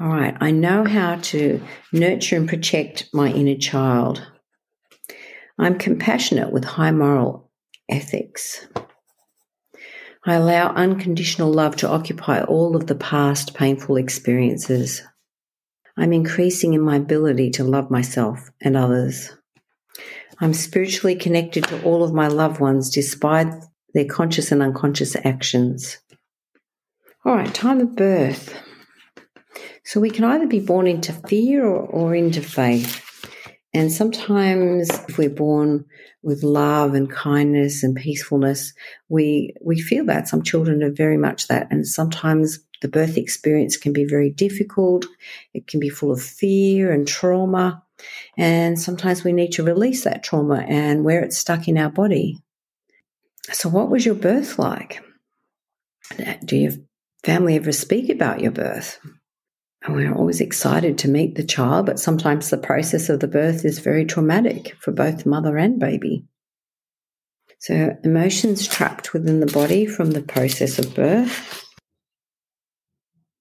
All 0.00 0.08
right. 0.08 0.34
I 0.40 0.50
know 0.50 0.84
how 0.84 1.16
to 1.16 1.62
nurture 1.92 2.36
and 2.36 2.48
protect 2.48 3.08
my 3.12 3.30
inner 3.30 3.56
child. 3.56 4.26
I'm 5.58 5.78
compassionate 5.78 6.52
with 6.52 6.64
high 6.64 6.90
moral 6.90 7.41
ethics. 7.92 8.66
I 10.24 10.34
allow 10.34 10.68
unconditional 10.68 11.52
love 11.52 11.76
to 11.76 11.88
occupy 11.88 12.42
all 12.42 12.74
of 12.76 12.86
the 12.86 12.94
past 12.94 13.54
painful 13.54 13.96
experiences. 13.96 15.02
I'm 15.96 16.12
increasing 16.12 16.74
in 16.74 16.80
my 16.80 16.96
ability 16.96 17.50
to 17.50 17.64
love 17.64 17.90
myself 17.90 18.50
and 18.60 18.76
others. 18.76 19.30
I'm 20.40 20.54
spiritually 20.54 21.16
connected 21.16 21.64
to 21.64 21.82
all 21.82 22.02
of 22.02 22.14
my 22.14 22.28
loved 22.28 22.60
ones 22.60 22.88
despite 22.88 23.52
their 23.94 24.06
conscious 24.06 24.50
and 24.50 24.62
unconscious 24.62 25.14
actions. 25.24 25.98
All 27.24 27.34
right, 27.34 27.52
time 27.52 27.80
of 27.80 27.94
birth. 27.94 28.56
So 29.84 30.00
we 30.00 30.10
can 30.10 30.24
either 30.24 30.46
be 30.46 30.60
born 30.60 30.86
into 30.86 31.12
fear 31.12 31.64
or, 31.64 31.82
or 31.82 32.14
into 32.14 32.40
faith. 32.40 33.01
And 33.74 33.90
sometimes 33.90 34.90
if 35.08 35.16
we're 35.16 35.30
born 35.30 35.86
with 36.22 36.42
love 36.42 36.94
and 36.94 37.10
kindness 37.10 37.82
and 37.82 37.96
peacefulness, 37.96 38.74
we 39.08 39.54
we 39.62 39.80
feel 39.80 40.04
that. 40.06 40.28
Some 40.28 40.42
children 40.42 40.82
are 40.82 40.90
very 40.90 41.16
much 41.16 41.48
that. 41.48 41.68
And 41.70 41.86
sometimes 41.86 42.60
the 42.82 42.88
birth 42.88 43.16
experience 43.16 43.76
can 43.76 43.92
be 43.92 44.04
very 44.04 44.28
difficult. 44.28 45.06
It 45.54 45.66
can 45.66 45.80
be 45.80 45.88
full 45.88 46.12
of 46.12 46.22
fear 46.22 46.92
and 46.92 47.08
trauma. 47.08 47.82
And 48.36 48.78
sometimes 48.78 49.24
we 49.24 49.32
need 49.32 49.52
to 49.52 49.62
release 49.62 50.04
that 50.04 50.24
trauma 50.24 50.64
and 50.68 51.04
where 51.04 51.22
it's 51.22 51.38
stuck 51.38 51.68
in 51.68 51.78
our 51.78 51.90
body. 51.90 52.42
So 53.52 53.68
what 53.68 53.88
was 53.88 54.04
your 54.04 54.14
birth 54.14 54.58
like? 54.58 55.02
Do 56.44 56.56
your 56.56 56.72
family 57.24 57.56
ever 57.56 57.72
speak 57.72 58.10
about 58.10 58.40
your 58.40 58.50
birth? 58.50 58.98
And 59.84 59.96
we're 59.96 60.14
always 60.14 60.40
excited 60.40 60.98
to 60.98 61.08
meet 61.08 61.34
the 61.34 61.44
child, 61.44 61.86
but 61.86 61.98
sometimes 61.98 62.50
the 62.50 62.58
process 62.58 63.08
of 63.08 63.20
the 63.20 63.28
birth 63.28 63.64
is 63.64 63.80
very 63.80 64.04
traumatic 64.04 64.76
for 64.78 64.92
both 64.92 65.26
mother 65.26 65.56
and 65.58 65.78
baby. 65.78 66.24
So, 67.58 67.96
emotions 68.02 68.66
trapped 68.66 69.12
within 69.12 69.40
the 69.40 69.52
body 69.52 69.86
from 69.86 70.12
the 70.12 70.22
process 70.22 70.78
of 70.78 70.94
birth. 70.94 71.64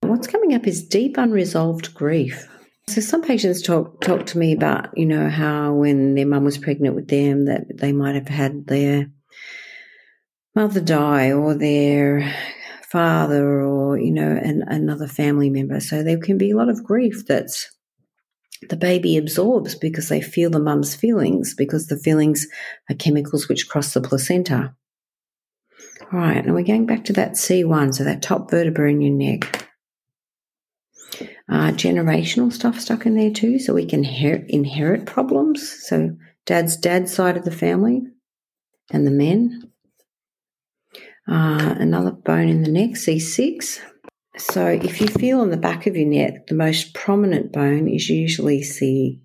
What's 0.01 0.27
coming 0.27 0.53
up 0.53 0.67
is 0.67 0.83
deep 0.87 1.17
unresolved 1.17 1.93
grief. 1.93 2.47
So 2.87 2.99
some 2.99 3.21
patients 3.21 3.61
talk 3.61 4.01
talk 4.01 4.25
to 4.27 4.37
me 4.37 4.51
about, 4.51 4.97
you 4.97 5.05
know, 5.05 5.29
how 5.29 5.73
when 5.73 6.15
their 6.15 6.25
mum 6.25 6.43
was 6.43 6.57
pregnant 6.57 6.95
with 6.95 7.07
them 7.07 7.45
that 7.45 7.77
they 7.77 7.93
might 7.93 8.15
have 8.15 8.27
had 8.27 8.67
their 8.67 9.09
mother 10.55 10.81
die 10.81 11.31
or 11.31 11.53
their 11.53 12.35
father 12.91 13.61
or, 13.61 13.97
you 13.97 14.11
know, 14.11 14.29
an, 14.31 14.63
another 14.67 15.07
family 15.07 15.49
member. 15.49 15.79
So 15.79 16.03
there 16.03 16.19
can 16.19 16.37
be 16.37 16.51
a 16.51 16.57
lot 16.57 16.69
of 16.69 16.83
grief 16.83 17.25
that's 17.25 17.71
the 18.69 18.75
baby 18.75 19.17
absorbs 19.17 19.75
because 19.75 20.09
they 20.09 20.21
feel 20.21 20.49
the 20.49 20.59
mum's 20.59 20.95
feelings 20.95 21.55
because 21.55 21.87
the 21.87 21.97
feelings 21.97 22.47
are 22.89 22.95
chemicals 22.95 23.47
which 23.47 23.69
cross 23.69 23.93
the 23.93 24.01
placenta. 24.01 24.75
All 26.11 26.19
right, 26.19 26.43
and 26.43 26.53
we're 26.53 26.63
going 26.63 26.85
back 26.85 27.05
to 27.05 27.13
that 27.13 27.33
C1, 27.33 27.95
so 27.95 28.03
that 28.03 28.21
top 28.21 28.51
vertebra 28.51 28.89
in 28.89 29.01
your 29.01 29.13
neck. 29.13 29.69
Uh, 31.49 31.71
generational 31.71 32.51
stuff 32.51 32.79
stuck 32.79 33.05
in 33.05 33.15
there 33.15 33.31
too, 33.31 33.59
so 33.59 33.73
we 33.73 33.85
can 33.85 34.03
her- 34.03 34.45
inherit 34.47 35.05
problems. 35.05 35.85
So 35.87 36.17
dad's 36.45 36.75
dad's 36.75 37.13
side 37.13 37.37
of 37.37 37.45
the 37.45 37.51
family 37.51 38.01
and 38.91 39.07
the 39.07 39.11
men. 39.11 39.70
Uh, 41.27 41.75
another 41.79 42.11
bone 42.11 42.49
in 42.49 42.63
the 42.63 42.71
neck, 42.71 42.91
C6. 42.91 43.79
So 44.37 44.67
if 44.67 45.01
you 45.01 45.07
feel 45.07 45.41
on 45.41 45.49
the 45.49 45.57
back 45.57 45.85
of 45.87 45.95
your 45.95 46.07
neck, 46.07 46.47
the 46.47 46.55
most 46.55 46.93
prominent 46.93 47.51
bone 47.51 47.87
is 47.87 48.09
usually 48.09 48.63
C, 48.63 49.21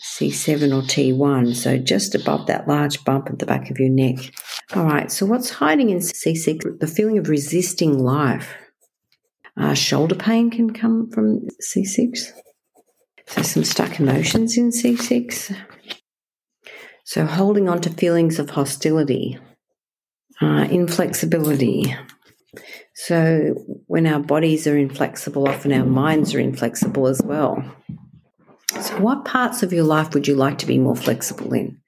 C7 0.00 0.72
or 0.72 0.82
T1. 0.82 1.54
So 1.54 1.78
just 1.78 2.14
above 2.14 2.46
that 2.46 2.68
large 2.68 3.04
bump 3.04 3.28
at 3.28 3.38
the 3.38 3.46
back 3.46 3.70
of 3.70 3.78
your 3.78 3.90
neck. 3.90 4.16
All 4.74 4.84
right, 4.84 5.10
so 5.10 5.26
what's 5.26 5.50
hiding 5.50 5.90
in 5.90 5.98
C6? 5.98 6.78
The 6.78 6.86
feeling 6.86 7.18
of 7.18 7.28
resisting 7.28 7.98
life. 7.98 8.54
Uh, 9.56 9.74
shoulder 9.74 10.14
pain 10.14 10.50
can 10.50 10.72
come 10.72 11.10
from 11.10 11.48
C6. 11.60 12.32
So 13.26 13.42
some 13.42 13.64
stuck 13.64 13.98
emotions 13.98 14.56
in 14.56 14.70
C6. 14.70 15.54
So 17.04 17.26
holding 17.26 17.68
on 17.68 17.80
to 17.80 17.90
feelings 17.90 18.38
of 18.38 18.50
hostility 18.50 19.38
uh, 20.40 20.66
inflexibility. 20.70 21.94
So, 22.94 23.54
when 23.86 24.06
our 24.06 24.20
bodies 24.20 24.66
are 24.66 24.76
inflexible, 24.76 25.48
often 25.48 25.72
our 25.72 25.84
minds 25.84 26.34
are 26.34 26.40
inflexible 26.40 27.06
as 27.06 27.22
well. 27.22 27.62
So, 28.80 28.98
what 28.98 29.24
parts 29.24 29.62
of 29.62 29.72
your 29.72 29.84
life 29.84 30.14
would 30.14 30.26
you 30.26 30.34
like 30.34 30.58
to 30.58 30.66
be 30.66 30.78
more 30.78 30.96
flexible 30.96 31.52
in? 31.52 31.80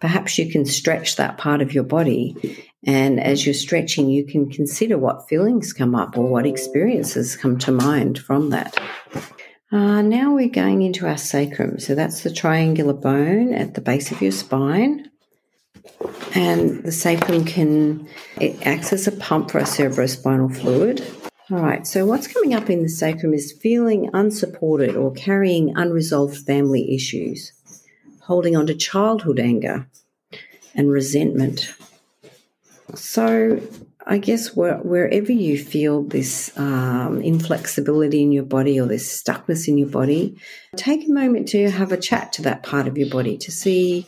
Perhaps 0.00 0.38
you 0.38 0.50
can 0.50 0.64
stretch 0.64 1.16
that 1.16 1.38
part 1.38 1.60
of 1.60 1.72
your 1.72 1.84
body, 1.84 2.64
and 2.84 3.20
as 3.20 3.46
you're 3.46 3.54
stretching, 3.54 4.08
you 4.08 4.24
can 4.26 4.50
consider 4.50 4.98
what 4.98 5.28
feelings 5.28 5.72
come 5.72 5.94
up 5.94 6.16
or 6.16 6.26
what 6.26 6.46
experiences 6.46 7.36
come 7.36 7.58
to 7.58 7.70
mind 7.72 8.18
from 8.18 8.50
that. 8.50 8.76
Uh, 9.70 10.02
now 10.02 10.34
we're 10.34 10.48
going 10.48 10.82
into 10.82 11.06
our 11.06 11.18
sacrum. 11.18 11.78
So, 11.78 11.94
that's 11.94 12.22
the 12.22 12.32
triangular 12.32 12.94
bone 12.94 13.54
at 13.54 13.74
the 13.74 13.80
base 13.80 14.10
of 14.10 14.20
your 14.20 14.32
spine 14.32 15.10
and 16.34 16.82
the 16.84 16.92
sacrum 16.92 17.44
can 17.44 18.08
it 18.40 18.66
acts 18.66 18.92
as 18.92 19.06
a 19.06 19.12
pump 19.12 19.50
for 19.50 19.58
our 19.58 19.66
cerebrospinal 19.66 20.56
fluid. 20.56 21.04
All 21.50 21.58
right, 21.58 21.84
so 21.84 22.06
what's 22.06 22.28
coming 22.28 22.54
up 22.54 22.70
in 22.70 22.82
the 22.82 22.88
sacrum 22.88 23.34
is 23.34 23.52
feeling 23.52 24.08
unsupported 24.14 24.94
or 24.94 25.12
carrying 25.12 25.76
unresolved 25.76 26.36
family 26.46 26.94
issues, 26.94 27.52
holding 28.22 28.56
on 28.56 28.68
to 28.68 28.74
childhood 28.74 29.40
anger 29.40 29.88
and 30.76 30.92
resentment. 30.92 31.74
So, 32.94 33.60
I 34.06 34.18
guess 34.18 34.54
wherever 34.54 35.32
you 35.32 35.58
feel 35.58 36.02
this 36.02 36.56
um, 36.56 37.20
inflexibility 37.20 38.22
in 38.22 38.32
your 38.32 38.44
body 38.44 38.80
or 38.80 38.86
this 38.86 39.22
stuckness 39.22 39.66
in 39.68 39.76
your 39.76 39.88
body, 39.88 40.36
take 40.76 41.08
a 41.08 41.12
moment 41.12 41.48
to 41.48 41.68
have 41.70 41.90
a 41.90 41.96
chat 41.96 42.32
to 42.34 42.42
that 42.42 42.62
part 42.62 42.86
of 42.86 42.96
your 42.96 43.10
body 43.10 43.36
to 43.38 43.50
see 43.50 44.06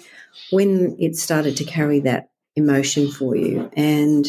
when 0.50 0.96
it 0.98 1.16
started 1.16 1.56
to 1.58 1.64
carry 1.64 2.00
that 2.00 2.30
emotion 2.56 3.10
for 3.10 3.34
you 3.34 3.70
and 3.74 4.26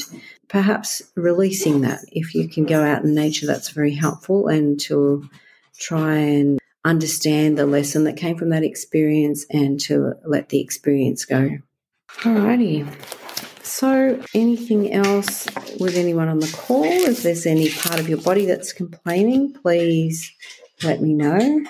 perhaps 0.48 1.02
releasing 1.16 1.82
that. 1.82 2.00
If 2.12 2.36
you 2.36 2.48
can 2.48 2.66
go 2.66 2.84
out 2.84 3.04
in 3.04 3.14
nature, 3.14 3.46
that's 3.46 3.70
very 3.70 3.94
helpful 3.94 4.48
and 4.48 4.80
to 4.82 5.30
try 5.78 6.16
and 6.16 6.60
understand 6.86 7.58
the 7.58 7.66
lesson 7.66 8.04
that 8.04 8.18
came 8.18 8.38
from 8.38 8.50
that 8.50 8.64
experience 8.64 9.46
and 9.50 9.80
to 9.82 10.14
let 10.26 10.50
the 10.50 10.60
experience 10.60 11.26
go. 11.26 11.58
Alrighty. 12.20 12.88
So, 13.64 14.22
anything 14.34 14.94
else 14.94 15.48
with 15.80 15.96
anyone 15.96 16.28
on 16.28 16.40
the 16.40 16.52
call? 16.56 16.84
If 16.84 17.24
there's 17.24 17.46
any 17.46 17.70
part 17.70 18.00
of 18.00 18.08
your 18.08 18.22
body 18.22 18.46
that's 18.46 18.74
complaining, 18.74 19.54
please 19.54 20.32
let 20.84 21.02
me 21.02 21.14
know. 21.14 21.64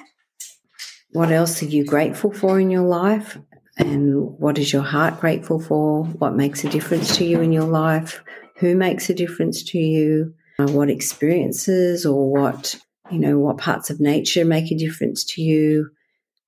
What 1.12 1.32
else 1.32 1.62
are 1.62 1.68
you 1.68 1.86
grateful 1.86 2.34
for 2.34 2.60
in 2.60 2.72
your 2.72 2.82
life? 2.82 3.38
And 3.78 4.38
what 4.40 4.58
is 4.58 4.72
your 4.72 4.84
heart 4.84 5.20
grateful 5.20 5.60
for? 5.60 6.04
What 6.06 6.36
makes 6.36 6.64
a 6.64 6.70
difference 6.70 7.18
to 7.18 7.26
you 7.26 7.42
in 7.42 7.52
your 7.52 7.68
life? 7.68 8.24
Who 8.58 8.76
makes 8.76 9.10
a 9.10 9.14
difference 9.14 9.64
to 9.72 9.80
you? 9.80 10.34
Uh, 10.60 10.68
what 10.68 10.90
experiences 10.90 12.06
or 12.06 12.32
what, 12.32 12.76
you 13.10 13.18
know, 13.18 13.40
what 13.40 13.58
parts 13.58 13.90
of 13.90 14.00
nature 14.00 14.46
make 14.46 14.72
a 14.72 14.78
difference 14.78 15.24
to 15.24 15.42
you? 15.42 15.90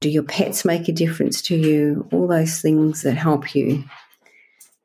Do 0.01 0.09
your 0.09 0.23
pets 0.23 0.65
make 0.65 0.87
a 0.87 0.93
difference 0.93 1.41
to 1.43 1.55
you? 1.55 2.07
All 2.11 2.27
those 2.27 2.61
things 2.61 3.01
that 3.01 3.15
help 3.15 3.55
you. 3.55 3.85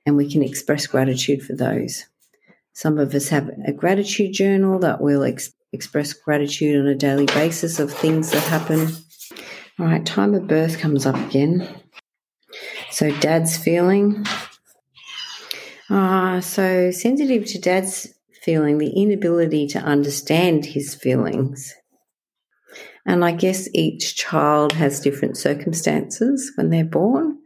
And 0.06 0.16
we 0.16 0.30
can 0.30 0.42
express 0.42 0.86
gratitude 0.86 1.42
for 1.42 1.54
those. 1.54 2.06
Some 2.72 2.98
of 2.98 3.14
us 3.14 3.28
have 3.28 3.50
a 3.66 3.72
gratitude 3.72 4.32
journal 4.32 4.78
that 4.78 5.02
will 5.02 5.24
ex- 5.24 5.52
express 5.72 6.14
gratitude 6.14 6.80
on 6.80 6.86
a 6.86 6.94
daily 6.94 7.26
basis 7.26 7.78
of 7.78 7.92
things 7.92 8.30
that 8.30 8.42
happen. 8.44 8.88
All 9.78 9.86
right, 9.86 10.04
time 10.06 10.34
of 10.34 10.46
birth 10.46 10.78
comes 10.78 11.04
up 11.04 11.16
again. 11.16 11.79
So, 12.90 13.10
dad's 13.20 13.56
feeling. 13.56 14.24
Uh, 15.88 16.40
so, 16.40 16.90
sensitive 16.90 17.46
to 17.46 17.58
dad's 17.58 18.08
feeling, 18.42 18.78
the 18.78 18.90
inability 18.90 19.66
to 19.68 19.78
understand 19.78 20.64
his 20.64 20.94
feelings. 20.94 21.74
And 23.06 23.24
I 23.24 23.32
guess 23.32 23.68
each 23.74 24.16
child 24.16 24.72
has 24.72 25.00
different 25.00 25.36
circumstances 25.36 26.52
when 26.56 26.70
they're 26.70 26.84
born. 26.84 27.38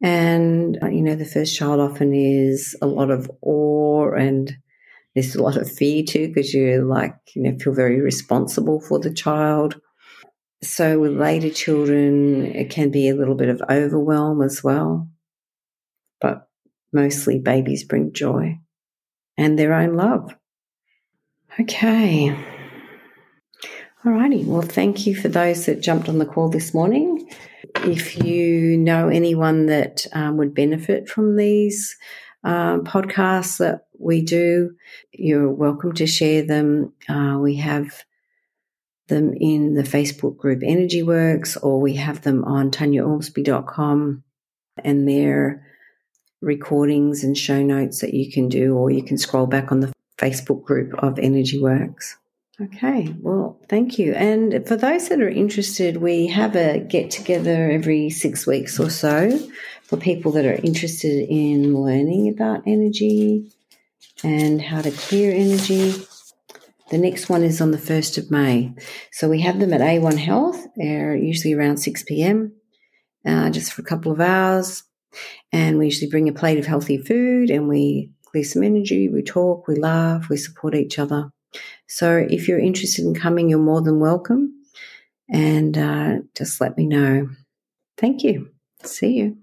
And, 0.00 0.78
uh, 0.82 0.88
you 0.88 1.02
know, 1.02 1.14
the 1.14 1.24
first 1.24 1.56
child 1.56 1.80
often 1.80 2.14
is 2.14 2.76
a 2.80 2.86
lot 2.86 3.10
of 3.10 3.30
awe 3.42 4.12
and 4.12 4.56
there's 5.14 5.34
a 5.34 5.42
lot 5.42 5.56
of 5.56 5.70
fear 5.70 6.04
too 6.04 6.28
because 6.28 6.54
you 6.54 6.84
like, 6.84 7.14
you 7.34 7.42
know, 7.42 7.58
feel 7.58 7.74
very 7.74 8.00
responsible 8.00 8.80
for 8.80 8.98
the 8.98 9.12
child. 9.12 9.80
So 10.62 10.98
with 10.98 11.12
later 11.12 11.50
children, 11.50 12.46
it 12.46 12.70
can 12.70 12.90
be 12.90 13.08
a 13.08 13.14
little 13.14 13.36
bit 13.36 13.48
of 13.48 13.62
overwhelm 13.70 14.42
as 14.42 14.62
well. 14.64 15.08
But 16.20 16.48
mostly 16.92 17.38
babies 17.38 17.84
bring 17.84 18.12
joy 18.12 18.58
and 19.36 19.58
their 19.58 19.72
own 19.72 19.94
love. 19.94 20.34
Okay. 21.60 22.36
Alrighty. 24.04 24.44
Well, 24.44 24.62
thank 24.62 25.06
you 25.06 25.14
for 25.14 25.28
those 25.28 25.66
that 25.66 25.80
jumped 25.80 26.08
on 26.08 26.18
the 26.18 26.26
call 26.26 26.48
this 26.48 26.72
morning. 26.72 27.28
If 27.76 28.22
you 28.24 28.76
know 28.76 29.08
anyone 29.08 29.66
that 29.66 30.06
um, 30.12 30.36
would 30.36 30.54
benefit 30.54 31.08
from 31.08 31.36
these 31.36 31.96
uh, 32.44 32.78
podcasts 32.78 33.58
that 33.58 33.86
we 33.98 34.22
do, 34.22 34.70
you're 35.12 35.50
welcome 35.50 35.92
to 35.94 36.06
share 36.06 36.42
them. 36.42 36.92
Uh, 37.08 37.38
we 37.40 37.56
have 37.56 38.04
them 39.08 39.34
in 39.34 39.74
the 39.74 39.82
Facebook 39.82 40.36
group 40.36 40.62
Energy 40.62 41.02
Works, 41.02 41.56
or 41.56 41.80
we 41.80 41.94
have 41.94 42.22
them 42.22 42.44
on 42.44 42.70
tanyaormsby.com 42.70 44.22
and 44.84 45.08
their 45.08 45.66
recordings 46.40 47.24
and 47.24 47.36
show 47.36 47.62
notes 47.62 48.00
that 48.00 48.14
you 48.14 48.30
can 48.30 48.48
do, 48.48 48.76
or 48.76 48.90
you 48.90 49.02
can 49.02 49.18
scroll 49.18 49.46
back 49.46 49.72
on 49.72 49.80
the 49.80 49.92
Facebook 50.18 50.64
group 50.64 50.94
of 51.02 51.18
Energy 51.18 51.60
Works. 51.60 52.16
Okay, 52.60 53.14
well, 53.20 53.60
thank 53.68 54.00
you. 54.00 54.14
And 54.14 54.66
for 54.66 54.76
those 54.76 55.08
that 55.08 55.20
are 55.20 55.28
interested, 55.28 55.98
we 55.98 56.26
have 56.26 56.56
a 56.56 56.80
get 56.80 57.10
together 57.10 57.70
every 57.70 58.10
six 58.10 58.48
weeks 58.48 58.80
or 58.80 58.90
so 58.90 59.38
for 59.84 59.96
people 59.96 60.32
that 60.32 60.44
are 60.44 60.58
interested 60.64 61.28
in 61.28 61.72
learning 61.80 62.28
about 62.28 62.64
energy 62.66 63.52
and 64.24 64.60
how 64.60 64.82
to 64.82 64.90
clear 64.90 65.32
energy. 65.32 65.94
The 66.90 66.98
next 66.98 67.28
one 67.28 67.42
is 67.42 67.60
on 67.60 67.70
the 67.70 67.78
1st 67.78 68.18
of 68.18 68.30
May. 68.30 68.72
So 69.12 69.28
we 69.28 69.42
have 69.42 69.60
them 69.60 69.74
at 69.74 69.80
A1 69.80 70.16
Health. 70.16 70.66
They're 70.76 71.14
usually 71.16 71.52
around 71.52 71.78
6 71.78 72.02
p.m., 72.04 72.52
uh, 73.26 73.50
just 73.50 73.72
for 73.72 73.82
a 73.82 73.84
couple 73.84 74.10
of 74.10 74.20
hours. 74.20 74.84
And 75.52 75.78
we 75.78 75.86
usually 75.86 76.10
bring 76.10 76.28
a 76.28 76.32
plate 76.32 76.58
of 76.58 76.66
healthy 76.66 76.98
food 76.98 77.50
and 77.50 77.68
we 77.68 78.10
clear 78.26 78.44
some 78.44 78.62
energy, 78.62 79.08
we 79.08 79.22
talk, 79.22 79.66
we 79.66 79.74
laugh, 79.74 80.28
we 80.28 80.36
support 80.36 80.74
each 80.74 80.98
other. 80.98 81.30
So 81.88 82.26
if 82.28 82.48
you're 82.48 82.58
interested 82.58 83.04
in 83.04 83.14
coming, 83.14 83.48
you're 83.48 83.58
more 83.58 83.82
than 83.82 84.00
welcome. 84.00 84.54
And 85.30 85.76
uh, 85.76 86.18
just 86.34 86.60
let 86.60 86.76
me 86.76 86.86
know. 86.86 87.28
Thank 87.96 88.22
you. 88.22 88.50
See 88.82 89.14
you. 89.14 89.38